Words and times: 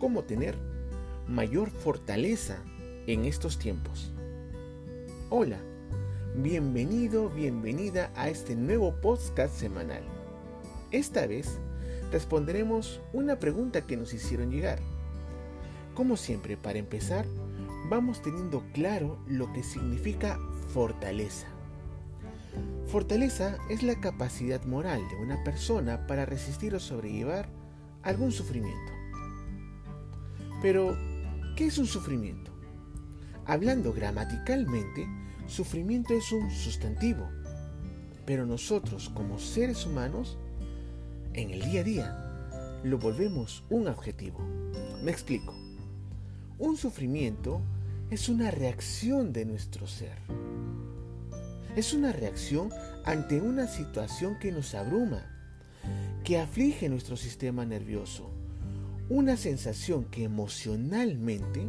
cómo 0.00 0.24
tener 0.24 0.56
mayor 1.28 1.70
fortaleza 1.70 2.56
en 3.06 3.26
estos 3.26 3.58
tiempos. 3.58 4.10
Hola, 5.28 5.58
bienvenido, 6.34 7.28
bienvenida 7.28 8.10
a 8.16 8.30
este 8.30 8.56
nuevo 8.56 8.94
podcast 9.02 9.54
semanal. 9.54 10.02
Esta 10.90 11.26
vez 11.26 11.58
responderemos 12.10 13.00
una 13.12 13.38
pregunta 13.38 13.86
que 13.86 13.98
nos 13.98 14.14
hicieron 14.14 14.50
llegar. 14.50 14.80
Como 15.94 16.16
siempre, 16.16 16.56
para 16.56 16.78
empezar, 16.78 17.26
vamos 17.90 18.22
teniendo 18.22 18.64
claro 18.72 19.18
lo 19.28 19.52
que 19.52 19.62
significa 19.62 20.38
fortaleza. 20.72 21.46
Fortaleza 22.86 23.58
es 23.68 23.82
la 23.82 24.00
capacidad 24.00 24.64
moral 24.64 25.06
de 25.10 25.16
una 25.16 25.44
persona 25.44 26.06
para 26.06 26.24
resistir 26.24 26.74
o 26.74 26.80
sobrellevar 26.80 27.48
algún 28.02 28.32
sufrimiento. 28.32 28.99
Pero, 30.62 30.96
¿qué 31.56 31.66
es 31.66 31.78
un 31.78 31.86
sufrimiento? 31.86 32.52
Hablando 33.46 33.92
gramaticalmente, 33.92 35.08
sufrimiento 35.46 36.14
es 36.14 36.30
un 36.32 36.50
sustantivo, 36.50 37.28
pero 38.26 38.44
nosotros 38.44 39.08
como 39.08 39.38
seres 39.38 39.86
humanos, 39.86 40.38
en 41.32 41.50
el 41.50 41.62
día 41.62 41.80
a 41.80 41.84
día, 41.84 42.80
lo 42.84 42.98
volvemos 42.98 43.64
un 43.70 43.88
adjetivo. 43.88 44.38
Me 45.02 45.10
explico. 45.10 45.54
Un 46.58 46.76
sufrimiento 46.76 47.62
es 48.10 48.28
una 48.28 48.50
reacción 48.50 49.32
de 49.32 49.46
nuestro 49.46 49.86
ser. 49.86 50.18
Es 51.74 51.94
una 51.94 52.12
reacción 52.12 52.70
ante 53.04 53.40
una 53.40 53.66
situación 53.66 54.38
que 54.38 54.52
nos 54.52 54.74
abruma, 54.74 55.24
que 56.22 56.38
aflige 56.38 56.88
nuestro 56.88 57.16
sistema 57.16 57.64
nervioso, 57.64 58.30
una 59.10 59.36
sensación 59.36 60.04
que 60.04 60.22
emocionalmente 60.22 61.68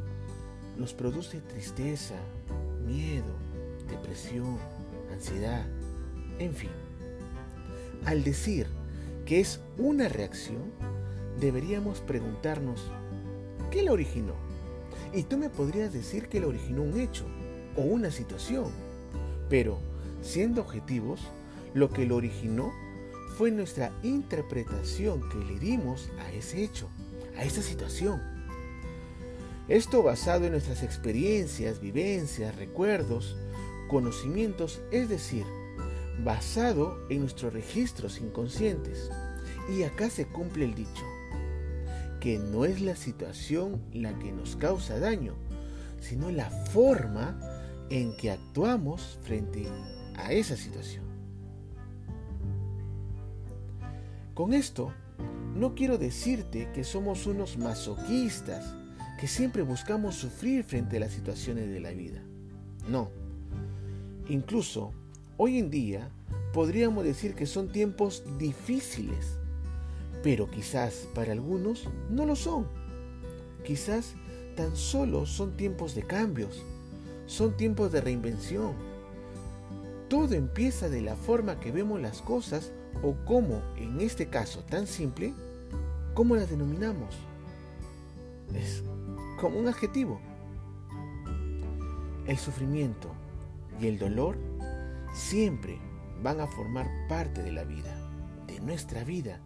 nos 0.78 0.94
produce 0.94 1.42
tristeza, 1.42 2.14
miedo, 2.86 3.36
depresión, 3.89 4.59
ansiedad, 5.11 5.66
en 6.38 6.53
fin. 6.53 6.70
Al 8.06 8.23
decir 8.23 8.67
que 9.25 9.39
es 9.39 9.59
una 9.80 10.08
reacción, 10.08 10.72
deberíamos 11.39 12.00
preguntarnos, 12.02 12.80
¿qué 13.72 13.81
la 13.81 13.92
originó? 13.92 14.36
Y 15.11 15.23
tú 15.23 15.38
me 15.38 15.50
podrías 15.50 15.92
decir 15.92 16.28
que 16.30 16.39
la 16.39 16.48
originó 16.48 16.83
un 16.83 17.00
hecho 17.00 17.26
o 17.76 17.81
una 17.81 18.11
situación, 18.11 18.66
pero 19.50 19.80
siendo 20.22 20.61
objetivos, 20.61 21.20
lo 21.73 21.89
que 21.89 22.05
lo 22.05 22.17
originó 22.17 22.72
fue 23.36 23.50
nuestra 23.50 23.92
interpretación 24.03 25.28
que 25.30 25.39
le 25.39 25.59
dimos 25.59 26.11
a 26.20 26.31
ese 26.33 26.64
hecho, 26.64 26.88
a 27.38 27.44
esa 27.44 27.62
situación. 27.62 28.22
Esto 29.68 30.04
basado 30.04 30.46
en 30.46 30.52
nuestras 30.52 30.84
experiencias, 30.84 31.80
vivencias, 31.80 32.56
recuerdos, 32.56 33.38
conocimientos, 33.88 34.82
es 34.92 35.08
decir, 35.08 35.46
basado 36.23 36.98
en 37.10 37.22
nuestros 37.22 37.54
registros 37.54 38.20
inconscientes. 38.20 39.10
Y 39.70 39.84
acá 39.84 40.10
se 40.10 40.28
cumple 40.28 40.66
el 40.66 40.76
dicho, 40.76 41.06
que 42.20 42.38
no 42.38 42.66
es 42.66 42.82
la 42.82 42.96
situación 42.96 43.82
la 43.94 44.18
que 44.20 44.32
nos 44.32 44.56
causa 44.56 45.00
daño, 45.00 45.36
sino 46.00 46.32
la 46.32 46.50
forma 46.50 47.40
en 47.90 48.16
que 48.18 48.32
actuamos 48.32 49.20
frente 49.23 49.68
a 50.16 50.32
esa 50.34 50.58
situación. 50.58 51.06
Con 54.34 54.54
esto, 54.54 54.94
no 55.56 55.76
quiero 55.76 55.98
decirte 55.98 56.70
que 56.74 56.84
somos 56.84 57.28
unos 57.28 57.58
masoquistas, 57.58 58.76
que 59.20 59.28
siempre 59.28 59.62
buscamos 59.62 60.16
sufrir 60.16 60.64
frente 60.64 60.98
a 60.98 61.02
las 61.02 61.12
situaciones 61.12 61.70
de 61.70 61.80
la 61.80 61.92
vida. 61.92 62.22
No. 62.89 63.12
Incluso, 64.30 64.94
hoy 65.38 65.60
en 65.60 65.70
día, 65.70 66.10
podríamos 66.54 67.04
decir 67.04 67.36
que 67.36 67.45
son 67.45 67.72
tiempos 67.72 68.23
difíciles, 68.38 69.38
pero 70.23 70.50
quizás 70.50 71.08
para 71.14 71.34
algunos 71.34 71.88
no 72.10 72.26
lo 72.26 72.36
son. 72.36 72.67
Quizás 73.66 74.16
tan 74.56 74.76
solo 74.76 75.26
son 75.26 75.56
tiempos 75.58 75.95
de 75.95 76.04
cambios, 76.04 76.64
son 77.26 77.56
tiempos 77.58 77.92
de 77.92 78.02
reinvención. 78.02 78.73
Todo 80.10 80.34
empieza 80.34 80.90
de 80.90 81.02
la 81.02 81.16
forma 81.16 81.60
que 81.60 81.72
vemos 81.72 82.02
las 82.02 82.22
cosas 82.22 82.72
o 83.04 83.16
como, 83.26 83.62
en 83.78 84.02
este 84.02 84.28
caso 84.28 84.64
tan 84.64 84.88
simple, 84.88 85.34
¿cómo 86.14 86.36
las 86.36 86.50
denominamos? 86.50 87.16
Es 88.54 88.84
como 89.40 89.60
un 89.60 89.68
adjetivo. 89.68 90.20
El 92.28 92.38
sufrimiento 92.38 93.12
y 93.80 93.88
el 93.88 93.98
dolor 93.98 94.38
siempre 95.14 95.80
van 96.22 96.40
a 96.40 96.48
formar 96.48 96.88
parte 97.10 97.42
de 97.42 97.52
la 97.52 97.64
vida, 97.64 97.96
de 98.48 98.60
nuestra 98.60 99.04
vida. 99.04 99.40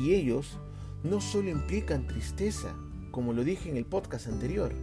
Y 0.00 0.14
ellos 0.14 0.58
no 1.02 1.20
solo 1.20 1.50
implican 1.50 2.06
tristeza, 2.06 2.74
como 3.10 3.32
lo 3.32 3.44
dije 3.44 3.70
en 3.70 3.76
el 3.76 3.86
podcast 3.86 4.26
anterior, 4.26 4.74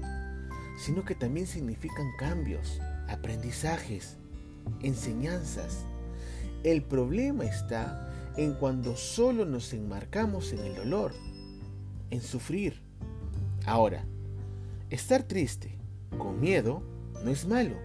sino 0.78 1.04
que 1.04 1.16
también 1.16 1.48
significan 1.48 2.08
cambios, 2.18 2.80
aprendizajes, 3.08 4.18
enseñanzas. 4.82 5.86
El 6.66 6.82
problema 6.82 7.46
está 7.46 8.10
en 8.38 8.54
cuando 8.54 8.98
solo 8.98 9.46
nos 9.46 9.72
enmarcamos 9.72 10.52
en 10.52 10.62
el 10.62 10.74
dolor, 10.74 11.14
en 12.10 12.24
sufrir. 12.24 12.82
Ahora, 13.68 14.04
estar 14.90 15.22
triste, 15.22 15.78
con 16.18 16.42
miedo, 16.42 16.82
no 17.24 17.30
es 17.30 17.46
malo. 17.46 17.76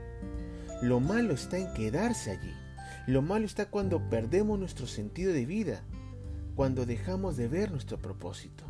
Lo 0.81 0.99
malo 0.99 1.35
está 1.35 1.59
en 1.59 1.71
quedarse 1.75 2.31
allí. 2.31 2.55
Lo 3.07 3.21
malo 3.21 3.45
está 3.45 3.67
cuando 3.67 4.09
perdemos 4.09 4.59
nuestro 4.59 4.87
sentido 4.87 5.35
de 5.35 5.45
vida, 5.45 5.83
cuando 6.57 6.87
dejamos 6.87 7.37
de 7.37 7.49
ver 7.49 7.71
nuestro 7.71 7.99
propósito. 7.99 8.65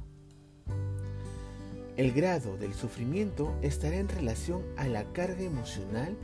El 1.97 2.11
grado 2.11 2.57
del 2.57 2.75
sufrimiento 2.75 3.55
estará 3.63 3.95
en 3.95 4.09
relación 4.09 4.65
a 4.77 4.89
la 4.89 5.05
carga 5.13 5.43
emocional 5.43 6.17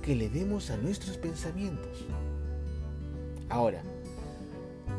que 0.00 0.16
le 0.16 0.30
demos 0.30 0.70
a 0.70 0.78
nuestros 0.78 1.18
pensamientos. 1.18 2.06
Ahora, 3.50 3.82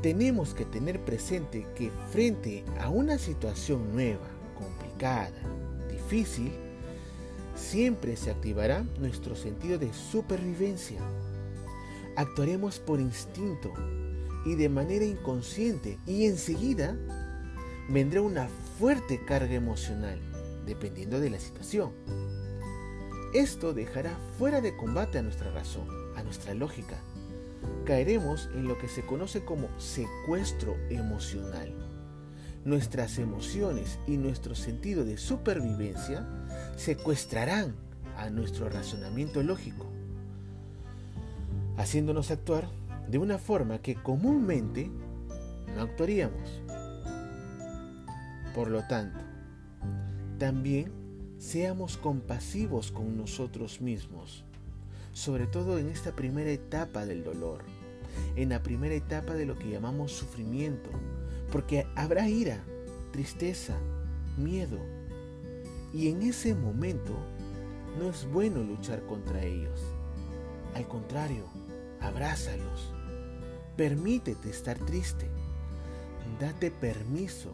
tenemos 0.01 0.53
que 0.53 0.65
tener 0.65 0.99
presente 1.03 1.65
que 1.75 1.89
frente 2.11 2.65
a 2.79 2.89
una 2.89 3.17
situación 3.17 3.91
nueva, 3.93 4.27
complicada, 4.57 5.31
difícil, 5.89 6.51
siempre 7.55 8.17
se 8.17 8.31
activará 8.31 8.83
nuestro 8.99 9.35
sentido 9.35 9.77
de 9.77 9.93
supervivencia. 9.93 10.99
Actuaremos 12.17 12.79
por 12.79 12.99
instinto 12.99 13.71
y 14.45 14.55
de 14.55 14.69
manera 14.69 15.05
inconsciente 15.05 15.97
y 16.05 16.25
enseguida 16.25 16.97
vendrá 17.89 18.21
una 18.21 18.49
fuerte 18.79 19.23
carga 19.23 19.53
emocional, 19.53 20.19
dependiendo 20.65 21.19
de 21.19 21.29
la 21.29 21.39
situación. 21.39 21.91
Esto 23.33 23.73
dejará 23.73 24.17
fuera 24.37 24.59
de 24.59 24.75
combate 24.75 25.19
a 25.19 25.21
nuestra 25.21 25.51
razón, 25.51 25.87
a 26.17 26.23
nuestra 26.23 26.53
lógica. 26.53 26.97
Caeremos 27.85 28.49
en 28.53 28.67
lo 28.67 28.77
que 28.77 28.87
se 28.87 29.05
conoce 29.05 29.43
como 29.43 29.67
secuestro 29.79 30.75
emocional. 30.89 31.73
Nuestras 32.63 33.17
emociones 33.17 33.99
y 34.07 34.17
nuestro 34.17 34.53
sentido 34.55 35.03
de 35.03 35.17
supervivencia 35.17 36.27
secuestrarán 36.75 37.75
a 38.17 38.29
nuestro 38.29 38.69
razonamiento 38.69 39.41
lógico, 39.41 39.87
haciéndonos 41.77 42.29
actuar 42.29 42.67
de 43.07 43.17
una 43.17 43.37
forma 43.39 43.79
que 43.79 43.95
comúnmente 43.95 44.91
no 45.75 45.81
actuaríamos. 45.81 46.61
Por 48.53 48.69
lo 48.69 48.85
tanto, 48.87 49.19
también 50.37 50.91
seamos 51.37 51.97
compasivos 51.97 52.91
con 52.91 53.17
nosotros 53.17 53.81
mismos, 53.81 54.45
sobre 55.13 55.47
todo 55.47 55.77
en 55.77 55.89
esta 55.89 56.15
primera 56.15 56.51
etapa 56.51 57.05
del 57.05 57.23
dolor, 57.23 57.63
en 58.35 58.49
la 58.49 58.63
primera 58.63 58.95
etapa 58.95 59.33
de 59.33 59.45
lo 59.45 59.57
que 59.57 59.69
llamamos 59.69 60.11
sufrimiento, 60.11 60.89
porque 61.51 61.85
habrá 61.95 62.29
ira, 62.29 62.63
tristeza, 63.11 63.77
miedo, 64.37 64.79
y 65.93 66.07
en 66.09 66.21
ese 66.21 66.55
momento 66.55 67.13
no 67.99 68.09
es 68.09 68.25
bueno 68.31 68.63
luchar 68.63 69.05
contra 69.05 69.43
ellos. 69.43 69.81
Al 70.75 70.87
contrario, 70.87 71.45
abrázalos. 71.99 72.93
Permítete 73.75 74.49
estar 74.49 74.77
triste. 74.79 75.29
Date 76.39 76.71
permiso 76.71 77.53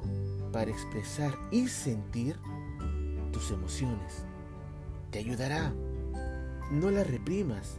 para 0.51 0.69
expresar 0.69 1.33
y 1.51 1.67
sentir 1.67 2.37
tus 3.31 3.51
emociones. 3.51 4.25
Te 5.11 5.19
ayudará. 5.19 5.73
No 6.71 6.91
las 6.91 7.09
reprimas. 7.09 7.77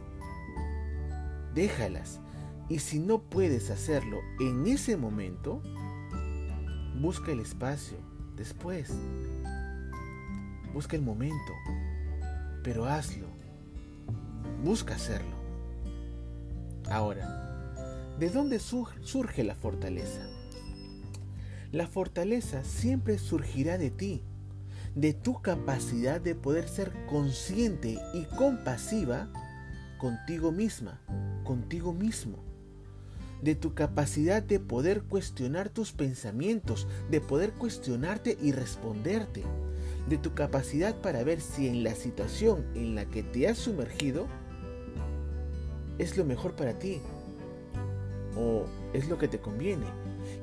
Déjalas. 1.53 2.19
Y 2.69 2.79
si 2.79 2.99
no 2.99 3.21
puedes 3.21 3.71
hacerlo 3.71 4.19
en 4.39 4.67
ese 4.67 4.95
momento, 4.95 5.61
busca 6.99 7.31
el 7.31 7.39
espacio, 7.39 7.97
después. 8.35 8.91
Busca 10.73 10.95
el 10.95 11.01
momento, 11.01 11.53
pero 12.63 12.85
hazlo. 12.85 13.27
Busca 14.63 14.95
hacerlo. 14.95 15.35
Ahora, 16.91 18.15
¿de 18.19 18.29
dónde 18.29 18.59
surge 18.59 19.43
la 19.43 19.55
fortaleza? 19.55 20.21
La 21.71 21.87
fortaleza 21.87 22.63
siempre 22.63 23.19
surgirá 23.19 23.77
de 23.77 23.91
ti, 23.91 24.23
de 24.95 25.13
tu 25.13 25.41
capacidad 25.41 26.19
de 26.19 26.35
poder 26.35 26.67
ser 26.67 26.91
consciente 27.07 27.99
y 28.13 28.25
compasiva 28.35 29.29
contigo 29.97 30.51
misma, 30.51 30.99
contigo 31.43 31.93
mismo. 31.93 32.37
De 33.41 33.55
tu 33.55 33.73
capacidad 33.73 34.43
de 34.43 34.59
poder 34.59 35.03
cuestionar 35.03 35.69
tus 35.69 35.93
pensamientos, 35.93 36.87
de 37.09 37.21
poder 37.21 37.51
cuestionarte 37.53 38.37
y 38.41 38.51
responderte, 38.51 39.43
de 40.09 40.17
tu 40.17 40.33
capacidad 40.33 40.99
para 40.99 41.23
ver 41.23 41.39
si 41.39 41.67
en 41.67 41.83
la 41.83 41.95
situación 41.95 42.65
en 42.75 42.95
la 42.95 43.05
que 43.05 43.23
te 43.23 43.47
has 43.47 43.57
sumergido 43.57 44.27
es 45.99 46.17
lo 46.17 46.25
mejor 46.25 46.55
para 46.55 46.79
ti 46.79 46.99
o 48.35 48.65
es 48.93 49.07
lo 49.07 49.17
que 49.17 49.27
te 49.27 49.39
conviene. 49.39 49.85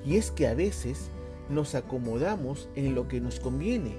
Y 0.04 0.16
es 0.16 0.30
que 0.30 0.46
a 0.46 0.54
veces 0.54 1.10
nos 1.48 1.74
acomodamos 1.74 2.68
en 2.74 2.94
lo 2.94 3.08
que 3.08 3.20
nos 3.20 3.40
conviene, 3.40 3.96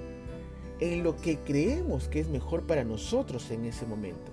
en 0.80 1.02
lo 1.02 1.16
que 1.16 1.38
creemos 1.38 2.08
que 2.08 2.20
es 2.20 2.28
mejor 2.28 2.66
para 2.66 2.84
nosotros 2.84 3.50
en 3.50 3.64
ese 3.64 3.86
momento, 3.86 4.32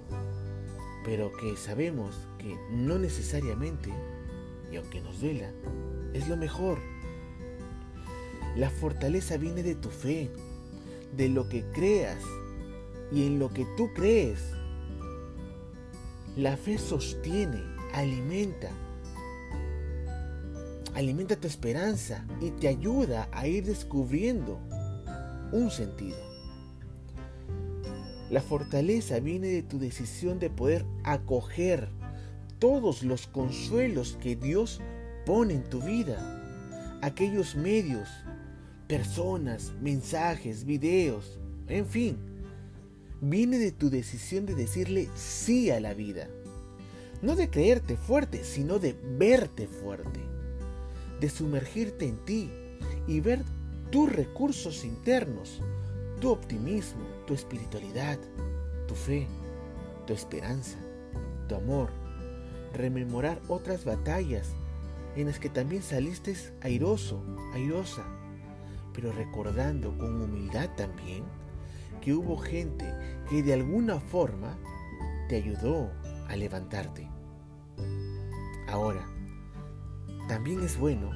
pero 1.04 1.32
que 1.34 1.58
sabemos 1.58 2.16
que 2.38 2.56
no 2.72 3.00
necesariamente 3.00 3.92
y 4.72 4.78
aunque 4.78 5.02
nos 5.02 5.22
duela, 5.22 5.52
es 6.14 6.28
lo 6.28 6.38
mejor. 6.38 6.80
La 8.56 8.70
fortaleza 8.70 9.38
viene 9.38 9.64
de 9.64 9.76
tu 9.76 9.90
fe, 9.90 10.32
de 11.16 11.30
lo 11.30 11.50
que 11.50 11.64
creas 11.72 12.24
y 13.12 13.26
en 13.26 13.40
lo 13.40 13.52
que 13.52 13.66
tú 13.78 13.94
crees. 13.94 14.40
La 16.36 16.58
fe 16.58 16.78
sostiene, 16.78 17.62
alimenta, 17.94 18.70
alimenta 20.94 21.36
tu 21.36 21.48
esperanza 21.48 22.26
y 22.42 22.52
te 22.52 22.68
ayuda 22.68 23.30
a 23.32 23.48
ir 23.48 23.66
descubriendo 23.66 24.60
un 25.52 25.70
sentido. 25.72 26.25
La 28.30 28.42
fortaleza 28.42 29.20
viene 29.20 29.48
de 29.48 29.62
tu 29.62 29.78
decisión 29.78 30.40
de 30.40 30.50
poder 30.50 30.86
acoger 31.04 31.90
todos 32.58 33.04
los 33.04 33.28
consuelos 33.28 34.18
que 34.20 34.36
Dios 34.36 34.82
pone 35.26 35.54
en 35.54 35.64
tu 35.64 35.82
vida. 35.82 36.98
Aquellos 37.02 37.56
medios, 37.56 38.10
personas, 38.88 39.74
mensajes, 39.82 40.66
videos, 40.66 41.40
en 41.68 41.86
fin. 41.86 42.18
Viene 43.22 43.60
de 43.60 43.72
tu 43.72 43.90
decisión 43.90 44.46
de 44.46 44.56
decirle 44.56 45.10
sí 45.16 45.70
a 45.70 45.80
la 45.80 45.94
vida. 45.94 46.28
No 47.22 47.36
de 47.36 47.50
creerte 47.50 47.96
fuerte, 47.96 48.44
sino 48.44 48.80
de 48.80 48.94
verte 49.18 49.68
fuerte. 49.68 50.20
De 51.20 51.30
sumergirte 51.30 52.08
en 52.08 52.18
ti 52.26 52.50
y 53.08 53.20
ver 53.20 53.44
tus 53.92 54.12
recursos 54.12 54.84
internos, 54.84 55.62
tu 56.20 56.32
optimismo, 56.32 57.04
tu 57.26 57.34
espiritualidad, 57.34 58.20
tu 58.88 58.96
fe, 58.96 59.28
tu 60.06 60.14
esperanza, 60.14 60.78
tu 61.48 61.56
amor, 61.56 61.90
rememorar 62.74 63.42
otras 63.48 63.86
batallas 63.86 64.54
en 65.16 65.28
las 65.28 65.40
que 65.40 65.50
también 65.50 65.82
saliste 65.82 66.36
airoso, 66.62 67.24
airosa, 67.54 68.04
pero 68.94 69.12
recordando 69.12 69.98
con 69.98 70.22
humildad 70.22 70.70
también 70.76 71.24
que 72.02 72.14
hubo 72.14 72.38
gente 72.38 72.86
que 73.30 73.42
de 73.42 73.54
alguna 73.54 74.00
forma 74.00 74.58
te 75.28 75.38
ayudó 75.38 75.92
a 76.28 76.36
levantarte. 76.36 77.10
Ahora, 78.68 79.06
también 80.28 80.62
es 80.64 80.78
bueno 80.78 81.12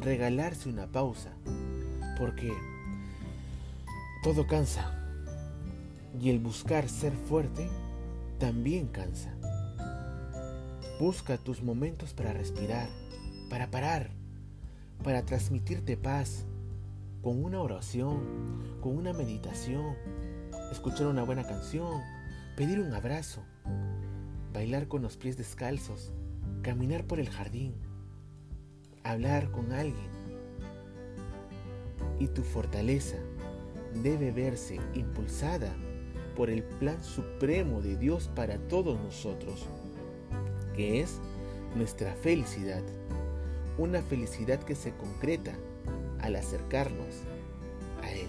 regalarse 0.00 0.68
una 0.68 0.90
pausa, 0.90 1.36
porque 2.18 2.52
todo 4.28 4.46
cansa 4.46 4.92
y 6.20 6.28
el 6.28 6.38
buscar 6.38 6.86
ser 6.90 7.14
fuerte 7.14 7.66
también 8.38 8.88
cansa. 8.88 9.34
Busca 11.00 11.38
tus 11.38 11.62
momentos 11.62 12.12
para 12.12 12.34
respirar, 12.34 12.90
para 13.48 13.70
parar, 13.70 14.10
para 15.02 15.24
transmitirte 15.24 15.96
paz, 15.96 16.44
con 17.22 17.42
una 17.42 17.62
oración, 17.62 18.76
con 18.82 18.98
una 18.98 19.14
meditación, 19.14 19.96
escuchar 20.70 21.06
una 21.06 21.22
buena 21.22 21.46
canción, 21.46 22.02
pedir 22.54 22.80
un 22.80 22.92
abrazo, 22.92 23.40
bailar 24.52 24.88
con 24.88 25.00
los 25.00 25.16
pies 25.16 25.38
descalzos, 25.38 26.12
caminar 26.60 27.06
por 27.06 27.18
el 27.18 27.30
jardín, 27.30 27.76
hablar 29.04 29.50
con 29.52 29.72
alguien. 29.72 30.10
Y 32.18 32.28
tu 32.28 32.42
fortaleza 32.42 33.16
debe 34.02 34.30
verse 34.30 34.78
impulsada 34.94 35.74
por 36.36 36.50
el 36.50 36.62
plan 36.62 37.02
supremo 37.02 37.80
de 37.80 37.96
Dios 37.96 38.30
para 38.34 38.58
todos 38.58 38.98
nosotros 39.00 39.66
que 40.74 41.00
es 41.00 41.18
nuestra 41.74 42.14
felicidad, 42.14 42.82
una 43.78 44.00
felicidad 44.00 44.60
que 44.60 44.76
se 44.76 44.92
concreta 44.92 45.52
al 46.20 46.36
acercarnos 46.36 47.24
a 48.02 48.12
Él. 48.12 48.28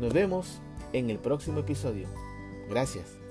Nos 0.00 0.12
vemos 0.12 0.60
en 0.92 1.08
el 1.08 1.18
próximo 1.18 1.60
episodio. 1.60 2.06
Gracias. 2.68 3.23